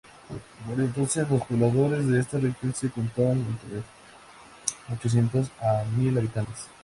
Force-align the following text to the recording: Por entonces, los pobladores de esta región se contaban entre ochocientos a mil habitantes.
Por 0.65 0.79
entonces, 0.79 1.29
los 1.29 1.43
pobladores 1.45 2.07
de 2.07 2.19
esta 2.19 2.39
región 2.39 2.73
se 2.73 2.89
contaban 2.89 3.37
entre 3.37 3.83
ochocientos 4.91 5.51
a 5.61 5.83
mil 5.95 6.17
habitantes. 6.17 6.65